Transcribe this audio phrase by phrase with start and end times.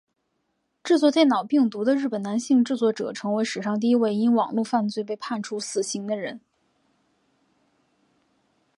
[0.83, 6.41] 制作电脑病毒的日本男性制作者成为史上第一位因网路犯罪被判处死刑的人。